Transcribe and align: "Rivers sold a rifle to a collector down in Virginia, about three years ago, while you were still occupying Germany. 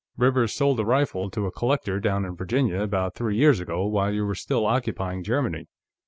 "Rivers 0.17 0.51
sold 0.51 0.79
a 0.79 0.83
rifle 0.83 1.29
to 1.29 1.45
a 1.45 1.51
collector 1.51 1.99
down 1.99 2.25
in 2.25 2.35
Virginia, 2.35 2.81
about 2.81 3.13
three 3.13 3.37
years 3.37 3.59
ago, 3.59 3.85
while 3.85 4.11
you 4.11 4.25
were 4.25 4.33
still 4.33 4.65
occupying 4.65 5.23
Germany. 5.23 5.67